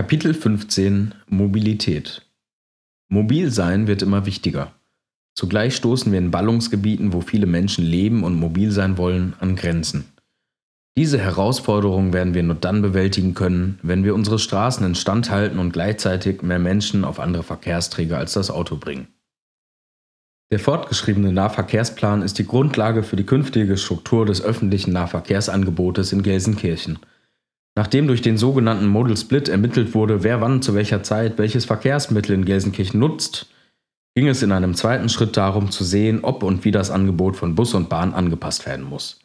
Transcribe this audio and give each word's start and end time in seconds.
Kapitel 0.00 0.32
15 0.32 1.12
Mobilität 1.28 2.22
Mobil 3.10 3.50
sein 3.50 3.86
wird 3.86 4.00
immer 4.00 4.24
wichtiger. 4.24 4.72
Zugleich 5.34 5.76
stoßen 5.76 6.10
wir 6.10 6.18
in 6.18 6.30
Ballungsgebieten, 6.30 7.12
wo 7.12 7.20
viele 7.20 7.44
Menschen 7.44 7.84
leben 7.84 8.24
und 8.24 8.34
mobil 8.34 8.70
sein 8.70 8.96
wollen, 8.96 9.34
an 9.40 9.56
Grenzen. 9.56 10.06
Diese 10.96 11.18
Herausforderung 11.18 12.14
werden 12.14 12.32
wir 12.32 12.42
nur 12.42 12.54
dann 12.54 12.80
bewältigen 12.80 13.34
können, 13.34 13.78
wenn 13.82 14.02
wir 14.02 14.14
unsere 14.14 14.38
Straßen 14.38 14.86
instand 14.86 15.30
halten 15.30 15.58
und 15.58 15.72
gleichzeitig 15.72 16.40
mehr 16.40 16.58
Menschen 16.58 17.04
auf 17.04 17.20
andere 17.20 17.42
Verkehrsträger 17.42 18.16
als 18.16 18.32
das 18.32 18.50
Auto 18.50 18.78
bringen. 18.78 19.08
Der 20.50 20.60
fortgeschriebene 20.60 21.30
Nahverkehrsplan 21.30 22.22
ist 22.22 22.38
die 22.38 22.46
Grundlage 22.46 23.02
für 23.02 23.16
die 23.16 23.26
künftige 23.26 23.76
Struktur 23.76 24.24
des 24.24 24.40
öffentlichen 24.40 24.94
Nahverkehrsangebotes 24.94 26.14
in 26.14 26.22
Gelsenkirchen. 26.22 27.00
Nachdem 27.80 28.08
durch 28.08 28.20
den 28.20 28.36
sogenannten 28.36 28.88
Model 28.88 29.16
Split 29.16 29.48
ermittelt 29.48 29.94
wurde, 29.94 30.22
wer 30.22 30.42
wann 30.42 30.60
zu 30.60 30.74
welcher 30.74 31.02
Zeit 31.02 31.38
welches 31.38 31.64
Verkehrsmittel 31.64 32.34
in 32.34 32.44
Gelsenkirchen 32.44 33.00
nutzt, 33.00 33.46
ging 34.14 34.28
es 34.28 34.42
in 34.42 34.52
einem 34.52 34.74
zweiten 34.74 35.08
Schritt 35.08 35.34
darum 35.38 35.70
zu 35.70 35.82
sehen, 35.82 36.18
ob 36.22 36.42
und 36.42 36.66
wie 36.66 36.72
das 36.72 36.90
Angebot 36.90 37.38
von 37.38 37.54
Bus 37.54 37.72
und 37.72 37.88
Bahn 37.88 38.12
angepasst 38.12 38.66
werden 38.66 38.84
muss. 38.84 39.20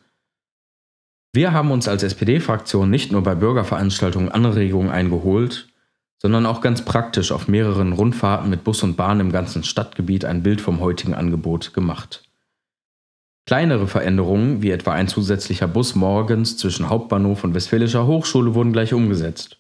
Wir 1.34 1.52
haben 1.52 1.70
uns 1.70 1.90
als 1.90 2.04
SPD-Fraktion 2.04 2.90
nicht 2.90 3.12
nur 3.12 3.24
bei 3.24 3.36
Bürgerveranstaltungen 3.36 4.32
Anregungen 4.32 4.90
eingeholt, 4.90 5.68
sondern 6.22 6.46
auch 6.46 6.62
ganz 6.62 6.86
praktisch 6.86 7.34
auf 7.34 7.50
mehreren 7.50 7.92
Rundfahrten 7.92 8.50
mit 8.50 8.64
Bus 8.64 8.84
und 8.84 8.96
Bahn 8.96 9.20
im 9.20 9.34
ganzen 9.34 9.66
Stadtgebiet 9.66 10.24
ein 10.24 10.44
Bild 10.44 10.62
vom 10.62 10.80
heutigen 10.80 11.14
Angebot 11.14 11.74
gemacht. 11.74 12.25
Kleinere 13.46 13.88
Veränderungen, 13.88 14.64
wie 14.64 14.72
etwa 14.72 14.94
ein 14.94 15.08
zusätzlicher 15.08 15.68
Bus 15.68 15.94
morgens 15.94 16.58
zwischen 16.58 16.90
Hauptbahnhof 16.90 17.44
und 17.44 17.54
Westfälischer 17.54 18.08
Hochschule, 18.08 18.56
wurden 18.56 18.74
gleich 18.74 18.94
umgesetzt. 18.94 19.58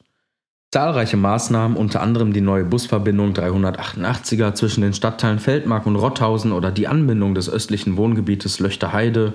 Zahlreiche 0.72 1.18
Maßnahmen, 1.18 1.78
unter 1.78 2.02
anderem 2.02 2.34
die 2.34 2.42
neue 2.42 2.66
Busverbindung 2.66 3.34
388er 3.34 4.56
zwischen 4.56 4.82
den 4.82 4.94
Stadtteilen 4.94 5.40
Feldmark 5.40 5.86
und 5.86 5.96
Rotthausen 5.96 6.52
oder 6.52 6.72
die 6.72 6.88
Anbindung 6.88 7.36
des 7.36 7.50
östlichen 7.50 7.96
Wohngebietes 7.96 8.60
Löchterheide 8.60 9.34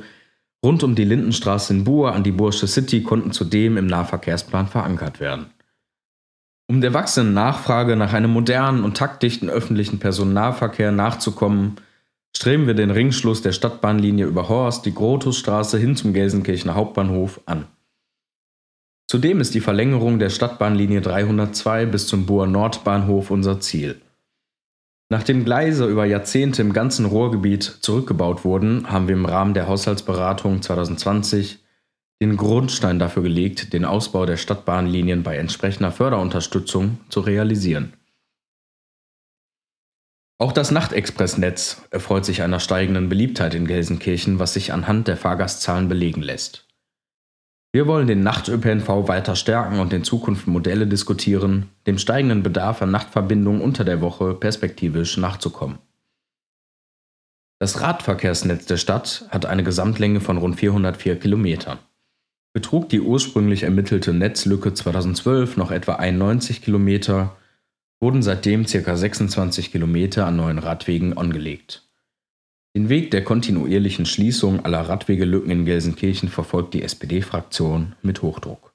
rund 0.64 0.83
um 0.83 0.94
die 0.94 1.05
Lindenstraße 1.05 1.72
in 1.72 1.84
Buhr 1.84 2.12
an 2.12 2.24
die 2.24 2.33
Bursche 2.33 2.67
City, 2.67 3.02
konnten 3.02 3.33
zudem 3.33 3.77
im 3.77 3.86
Nahverkehrsplan 3.86 4.67
verankert 4.67 5.20
werden. 5.20 5.46
Um 6.67 6.80
der 6.80 6.92
wachsenden 6.92 7.34
Nachfrage 7.34 7.96
nach 7.96 8.12
einem 8.12 8.30
modernen 8.30 8.84
und 8.84 8.96
taktdichten 8.96 9.48
öffentlichen 9.48 9.98
Personennahverkehr 9.98 10.92
nachzukommen, 10.92 11.77
streben 12.36 12.67
wir 12.67 12.75
den 12.75 12.91
Ringschluss 12.91 13.42
der 13.42 13.53
Stadtbahnlinie 13.53 14.27
über 14.27 14.48
Horst, 14.48 14.86
die 14.86 14.95
Grotusstraße 14.95 15.78
hin 15.78 15.97
zum 15.97 16.12
Gelsenkirchener 16.12 16.75
Hauptbahnhof 16.75 17.41
an. 17.47 17.67
Zudem 19.11 19.41
ist 19.41 19.55
die 19.55 19.61
Verlängerung 19.61 20.19
der 20.19 20.31
Stadtbahnlinie 20.31 21.01
302 21.01 21.86
bis 21.86 22.06
zum 22.06 22.27
Buhr 22.27 22.47
Nordbahnhof 22.47 23.31
unser 23.31 23.61
Ziel. 23.61 24.01
Nachdem 25.08 25.45
Gleise 25.45 25.86
über 25.86 26.05
Jahrzehnte 26.05 26.62
im 26.62 26.73
ganzen 26.73 27.05
Ruhrgebiet 27.05 27.64
zurückgebaut 27.64 28.45
wurden, 28.45 28.89
haben 28.89 29.08
wir 29.08 29.17
im 29.17 29.25
Rahmen 29.25 29.55
der 29.55 29.67
Haushaltsberatung 29.67 30.62
2020 30.62 31.58
den 32.23 32.36
Grundstein 32.36 33.01
dafür 33.01 33.25
gelegt, 33.25 33.73
den 33.73 33.84
Ausbau 33.84 34.27
der 34.27 34.36
Stadtbahnlinien 34.36 35.25
bei 35.25 35.36
entsprechender 35.36 35.91
Förderunterstützung 35.91 36.98
zu 37.08 37.20
realisieren. 37.20 37.95
Auch 40.41 40.52
das 40.52 40.70
Nachtexpressnetz 40.70 41.83
erfreut 41.91 42.24
sich 42.24 42.41
einer 42.41 42.60
steigenden 42.60 43.10
Beliebtheit 43.10 43.52
in 43.52 43.66
Gelsenkirchen, 43.66 44.38
was 44.38 44.55
sich 44.55 44.72
anhand 44.72 45.06
der 45.06 45.19
Fahrgastzahlen 45.19 45.86
belegen 45.86 46.22
lässt. 46.22 46.66
Wir 47.72 47.86
wollen 47.86 48.06
den 48.06 48.22
Nacht-ÖPNV 48.22 49.06
weiter 49.06 49.36
stärken 49.36 49.80
und 49.80 49.92
in 49.92 50.02
Zukunft 50.02 50.46
Modelle 50.46 50.86
diskutieren, 50.86 51.68
dem 51.86 51.98
steigenden 51.98 52.42
Bedarf 52.42 52.80
an 52.80 52.91
Nachtverbindungen 52.91 53.61
unter 53.61 53.84
der 53.84 54.00
Woche 54.00 54.33
perspektivisch 54.33 55.18
nachzukommen. 55.18 55.78
Das 57.58 57.83
Radverkehrsnetz 57.83 58.64
der 58.64 58.78
Stadt 58.78 59.27
hat 59.28 59.45
eine 59.45 59.62
Gesamtlänge 59.62 60.20
von 60.20 60.39
rund 60.39 60.57
404 60.57 61.20
Kilometern. 61.20 61.78
Betrug 62.55 62.89
die 62.89 63.02
ursprünglich 63.02 63.64
ermittelte 63.64 64.14
Netzlücke 64.14 64.72
2012 64.72 65.58
noch 65.58 65.70
etwa 65.70 65.96
91 65.96 66.62
Kilometer, 66.62 67.36
wurden 68.00 68.22
seitdem 68.22 68.64
ca. 68.64 68.96
26 68.96 69.70
Kilometer 69.70 70.27
an 70.27 70.36
neuen 70.36 70.58
Radwegen 70.58 71.16
angelegt. 71.16 71.86
Den 72.74 72.88
Weg 72.88 73.11
der 73.11 73.24
kontinuierlichen 73.24 74.06
Schließung 74.06 74.64
aller 74.64 74.80
Radwegelücken 74.80 75.50
in 75.50 75.64
Gelsenkirchen 75.64 76.28
verfolgt 76.28 76.72
die 76.74 76.83
SPD-Fraktion 76.83 77.94
mit 78.02 78.22
Hochdruck. 78.22 78.72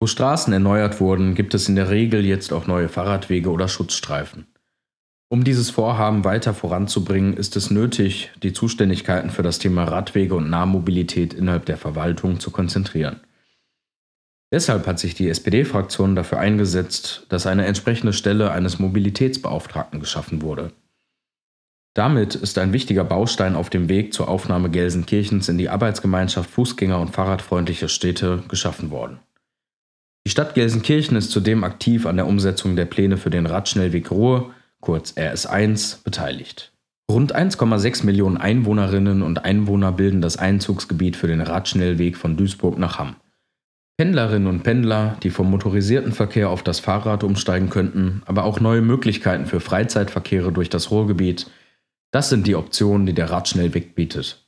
Wo 0.00 0.06
Straßen 0.06 0.52
erneuert 0.52 1.00
wurden, 1.00 1.34
gibt 1.34 1.54
es 1.54 1.68
in 1.68 1.76
der 1.76 1.90
Regel 1.90 2.24
jetzt 2.24 2.52
auch 2.52 2.66
neue 2.66 2.88
Fahrradwege 2.88 3.50
oder 3.50 3.68
Schutzstreifen. 3.68 4.46
Um 5.30 5.44
dieses 5.44 5.70
Vorhaben 5.70 6.24
weiter 6.24 6.52
voranzubringen, 6.52 7.34
ist 7.34 7.56
es 7.56 7.70
nötig, 7.70 8.30
die 8.42 8.52
Zuständigkeiten 8.52 9.30
für 9.30 9.42
das 9.42 9.58
Thema 9.58 9.84
Radwege 9.84 10.34
und 10.34 10.50
Nahmobilität 10.50 11.32
innerhalb 11.32 11.64
der 11.64 11.78
Verwaltung 11.78 12.38
zu 12.38 12.50
konzentrieren. 12.50 13.20
Deshalb 14.52 14.86
hat 14.86 14.98
sich 14.98 15.14
die 15.14 15.28
SPD-Fraktion 15.28 16.14
dafür 16.14 16.38
eingesetzt, 16.38 17.26
dass 17.30 17.46
eine 17.46 17.64
entsprechende 17.64 18.12
Stelle 18.12 18.50
eines 18.50 18.78
Mobilitätsbeauftragten 18.78 19.98
geschaffen 19.98 20.42
wurde. 20.42 20.72
Damit 21.94 22.34
ist 22.34 22.58
ein 22.58 22.72
wichtiger 22.72 23.04
Baustein 23.04 23.56
auf 23.56 23.70
dem 23.70 23.88
Weg 23.88 24.12
zur 24.12 24.28
Aufnahme 24.28 24.70
Gelsenkirchens 24.70 25.48
in 25.48 25.58
die 25.58 25.70
Arbeitsgemeinschaft 25.70 26.50
Fußgänger- 26.50 27.00
und 27.00 27.10
Fahrradfreundliche 27.10 27.88
Städte 27.88 28.42
geschaffen 28.48 28.90
worden. 28.90 29.20
Die 30.26 30.30
Stadt 30.30 30.54
Gelsenkirchen 30.54 31.16
ist 31.16 31.30
zudem 31.30 31.64
aktiv 31.64 32.06
an 32.06 32.16
der 32.16 32.26
Umsetzung 32.26 32.76
der 32.76 32.84
Pläne 32.84 33.16
für 33.16 33.30
den 33.30 33.46
Radschnellweg 33.46 34.10
Ruhr 34.10 34.54
kurz 34.80 35.12
RS1, 35.12 36.04
beteiligt. 36.04 36.72
Rund 37.10 37.34
1,6 37.34 38.04
Millionen 38.04 38.36
Einwohnerinnen 38.36 39.22
und 39.22 39.44
Einwohner 39.44 39.92
bilden 39.92 40.20
das 40.20 40.36
Einzugsgebiet 40.36 41.16
für 41.16 41.26
den 41.26 41.40
Radschnellweg 41.40 42.16
von 42.16 42.36
Duisburg 42.36 42.78
nach 42.78 42.98
Hamm. 42.98 43.16
Pendlerinnen 43.98 44.48
und 44.48 44.62
Pendler, 44.62 45.16
die 45.22 45.30
vom 45.30 45.50
motorisierten 45.50 46.12
Verkehr 46.12 46.50
auf 46.50 46.62
das 46.62 46.80
Fahrrad 46.80 47.24
umsteigen 47.24 47.70
könnten, 47.70 48.22
aber 48.26 48.44
auch 48.44 48.58
neue 48.58 48.80
Möglichkeiten 48.80 49.46
für 49.46 49.60
Freizeitverkehre 49.60 50.52
durch 50.52 50.70
das 50.70 50.90
Ruhrgebiet, 50.90 51.46
das 52.10 52.28
sind 52.28 52.46
die 52.46 52.56
Optionen, 52.56 53.06
die 53.06 53.14
der 53.14 53.30
Radschnellweg 53.30 53.94
bietet. 53.94 54.46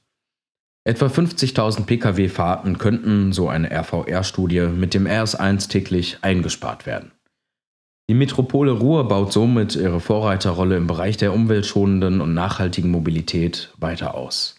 Etwa 0.86 1.06
50.000 1.06 1.86
Pkw-Fahrten 1.86 2.76
könnten, 2.76 3.32
so 3.32 3.48
eine 3.48 3.70
RVR-Studie, 3.70 4.68
mit 4.68 4.92
dem 4.92 5.06
RS1 5.06 5.70
täglich 5.70 6.18
eingespart 6.20 6.84
werden. 6.84 7.12
Die 8.10 8.14
Metropole 8.14 8.72
Ruhr 8.72 9.08
baut 9.08 9.32
somit 9.32 9.76
ihre 9.76 10.00
Vorreiterrolle 10.00 10.76
im 10.76 10.86
Bereich 10.86 11.16
der 11.16 11.32
umweltschonenden 11.32 12.20
und 12.20 12.34
nachhaltigen 12.34 12.90
Mobilität 12.90 13.72
weiter 13.78 14.14
aus. 14.14 14.56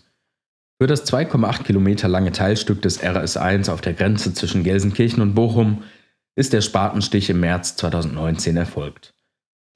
Für 0.82 0.88
das 0.88 1.06
2,8 1.12 1.64
Kilometer 1.64 2.10
lange 2.10 2.34
Teilstück 2.34 2.82
des 2.82 3.02
RS1 3.02 3.72
auf 3.72 3.80
der 3.80 3.94
Grenze 3.94 4.34
zwischen 4.34 4.64
Gelsenkirchen 4.64 5.22
und 5.22 5.34
Bochum 5.34 5.84
ist 6.36 6.52
der 6.52 6.60
Spatenstich 6.60 7.30
im 7.30 7.40
März 7.40 7.78
2019 7.78 8.58
erfolgt. 8.58 9.14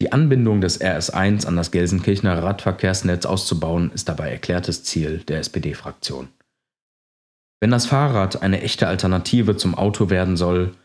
Die 0.02 0.12
Anbindung 0.12 0.60
des 0.60 0.82
RS1 0.82 1.46
an 1.46 1.56
das 1.56 1.72
Gelsenkirchener 1.72 2.44
Radverkehrsnetz 2.44 3.26
auszubauen, 3.26 3.92
ist 3.94 4.10
dabei 4.10 4.30
erklärtes 4.30 4.84
Ziel 4.84 5.20
der 5.20 5.40
SPD-Fraktion. 5.40 6.30
Wenn 7.62 7.72
das 7.72 7.86
Fahrrad 7.86 8.42
eine 8.42 8.62
echte 8.62 8.88
Alternative 8.88 9.56
zum 9.56 9.76
Auto 9.76 10.10
werden 10.10 10.36
soll, 10.36 10.76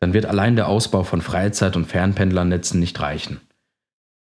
dann 0.00 0.14
wird 0.14 0.26
allein 0.26 0.56
der 0.56 0.68
Ausbau 0.68 1.02
von 1.02 1.22
Freizeit- 1.22 1.76
und 1.76 1.86
Fernpendlernetzen 1.86 2.80
nicht 2.80 2.98
reichen. 3.00 3.40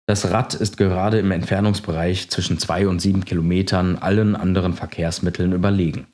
Das 0.06 0.30
Rad 0.30 0.54
ist 0.54 0.76
gerade 0.76 1.18
im 1.18 1.30
Entfernungsbereich 1.30 2.28
zwischen 2.30 2.58
zwei 2.58 2.86
und 2.86 3.00
sieben 3.00 3.24
Kilometern 3.24 3.96
allen 3.96 4.36
anderen 4.36 4.74
Verkehrsmitteln 4.74 5.52
überlegen. 5.52 6.06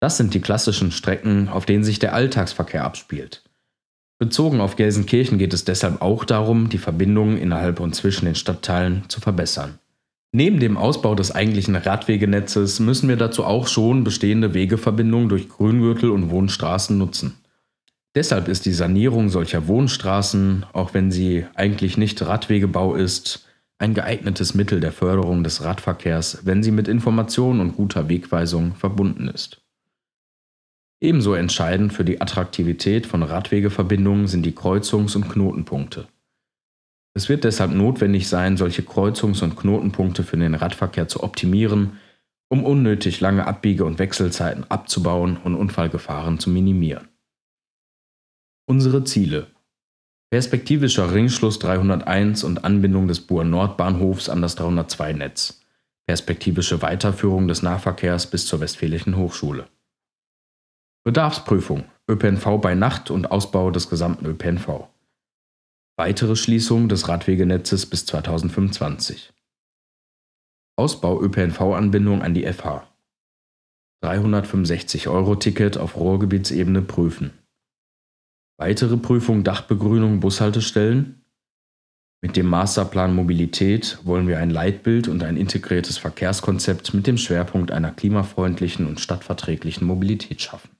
Das 0.00 0.16
sind 0.16 0.34
die 0.34 0.40
klassischen 0.40 0.92
Strecken, 0.92 1.48
auf 1.48 1.66
denen 1.66 1.84
sich 1.84 1.98
der 1.98 2.14
Alltagsverkehr 2.14 2.84
abspielt. 2.84 3.42
Bezogen 4.18 4.60
auf 4.60 4.76
Gelsenkirchen 4.76 5.36
geht 5.36 5.52
es 5.52 5.64
deshalb 5.64 6.00
auch 6.00 6.24
darum, 6.24 6.70
die 6.70 6.78
Verbindungen 6.78 7.36
innerhalb 7.36 7.80
und 7.80 7.94
zwischen 7.94 8.24
den 8.24 8.34
Stadtteilen 8.34 9.04
zu 9.08 9.20
verbessern. 9.20 9.78
Neben 10.32 10.58
dem 10.58 10.76
Ausbau 10.76 11.14
des 11.14 11.34
eigentlichen 11.34 11.76
Radwegenetzes 11.76 12.80
müssen 12.80 13.08
wir 13.08 13.16
dazu 13.16 13.44
auch 13.44 13.68
schon 13.68 14.04
bestehende 14.04 14.54
Wegeverbindungen 14.54 15.28
durch 15.28 15.48
Grüngürtel 15.48 16.10
und 16.10 16.30
Wohnstraßen 16.30 16.96
nutzen. 16.96 17.34
Deshalb 18.16 18.48
ist 18.48 18.64
die 18.64 18.72
Sanierung 18.72 19.28
solcher 19.28 19.68
Wohnstraßen, 19.68 20.64
auch 20.72 20.94
wenn 20.94 21.10
sie 21.10 21.44
eigentlich 21.54 21.98
nicht 21.98 22.22
Radwegebau 22.22 22.94
ist, 22.94 23.46
ein 23.76 23.92
geeignetes 23.92 24.54
Mittel 24.54 24.80
der 24.80 24.90
Förderung 24.90 25.44
des 25.44 25.62
Radverkehrs, 25.62 26.46
wenn 26.46 26.62
sie 26.62 26.70
mit 26.70 26.88
Information 26.88 27.60
und 27.60 27.76
guter 27.76 28.08
Wegweisung 28.08 28.74
verbunden 28.74 29.28
ist. 29.28 29.60
Ebenso 30.98 31.34
entscheidend 31.34 31.92
für 31.92 32.06
die 32.06 32.22
Attraktivität 32.22 33.06
von 33.06 33.22
Radwegeverbindungen 33.22 34.28
sind 34.28 34.46
die 34.46 34.54
Kreuzungs- 34.54 35.14
und 35.14 35.28
Knotenpunkte. 35.28 36.08
Es 37.12 37.28
wird 37.28 37.44
deshalb 37.44 37.74
notwendig 37.74 38.28
sein, 38.28 38.56
solche 38.56 38.80
Kreuzungs- 38.80 39.42
und 39.42 39.56
Knotenpunkte 39.56 40.22
für 40.22 40.38
den 40.38 40.54
Radverkehr 40.54 41.06
zu 41.06 41.22
optimieren, 41.22 41.98
um 42.48 42.64
unnötig 42.64 43.20
lange 43.20 43.46
Abbiege- 43.46 43.84
und 43.84 43.98
Wechselzeiten 43.98 44.64
abzubauen 44.70 45.36
und 45.36 45.54
Unfallgefahren 45.54 46.38
zu 46.38 46.48
minimieren. 46.48 47.08
Unsere 48.68 49.04
Ziele 49.04 49.46
Perspektivischer 50.32 51.14
Ringschluss 51.14 51.60
301 51.60 52.42
und 52.42 52.64
Anbindung 52.64 53.06
des 53.06 53.20
Buhr-Nord-Bahnhofs 53.20 54.28
an 54.28 54.42
das 54.42 54.58
302-Netz. 54.58 55.60
Perspektivische 56.08 56.82
Weiterführung 56.82 57.46
des 57.46 57.62
Nahverkehrs 57.62 58.28
bis 58.28 58.44
zur 58.48 58.58
Westfälischen 58.58 59.16
Hochschule. 59.16 59.68
Bedarfsprüfung. 61.04 61.84
ÖPNV 62.10 62.60
bei 62.60 62.74
Nacht 62.74 63.12
und 63.12 63.30
Ausbau 63.30 63.70
des 63.70 63.88
gesamten 63.88 64.26
ÖPNV. 64.26 64.88
Weitere 65.96 66.34
Schließung 66.34 66.88
des 66.88 67.06
Radwegenetzes 67.06 67.86
bis 67.86 68.04
2025. 68.06 69.32
Ausbau 70.76 71.22
ÖPNV-Anbindung 71.22 72.20
an 72.22 72.34
die 72.34 72.52
FH. 72.52 72.84
365 74.02 75.06
Euro 75.06 75.36
Ticket 75.36 75.78
auf 75.78 75.96
Ruhrgebietsebene 75.96 76.82
prüfen. 76.82 77.45
Weitere 78.58 78.96
Prüfung 78.96 79.44
Dachbegrünung 79.44 80.20
Bushaltestellen. 80.20 81.22
Mit 82.22 82.36
dem 82.36 82.46
Masterplan 82.46 83.14
Mobilität 83.14 83.98
wollen 84.04 84.26
wir 84.26 84.38
ein 84.38 84.48
Leitbild 84.48 85.08
und 85.08 85.22
ein 85.22 85.36
integriertes 85.36 85.98
Verkehrskonzept 85.98 86.94
mit 86.94 87.06
dem 87.06 87.18
Schwerpunkt 87.18 87.70
einer 87.70 87.92
klimafreundlichen 87.92 88.86
und 88.86 88.98
stadtverträglichen 88.98 89.86
Mobilität 89.86 90.40
schaffen. 90.40 90.70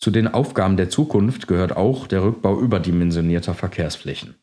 Zu 0.00 0.12
den 0.12 0.28
Aufgaben 0.28 0.76
der 0.76 0.88
Zukunft 0.88 1.48
gehört 1.48 1.76
auch 1.76 2.06
der 2.06 2.22
Rückbau 2.22 2.60
überdimensionierter 2.60 3.54
Verkehrsflächen. 3.54 4.36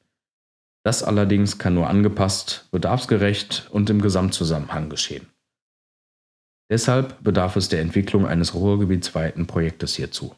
Das 0.84 1.04
allerdings 1.04 1.58
kann 1.58 1.76
nur 1.76 1.88
angepasst, 1.88 2.68
bedarfsgerecht 2.72 3.70
und 3.72 3.90
im 3.90 4.02
Gesamtzusammenhang 4.02 4.90
geschehen. 4.90 5.28
Deshalb 6.70 7.24
bedarf 7.24 7.56
es 7.56 7.70
der 7.70 7.82
Entwicklung 7.82 8.26
eines 8.26 8.56
ruhrgebietsweiten 8.56 9.48
Projektes 9.48 9.96
hierzu. 9.96 10.36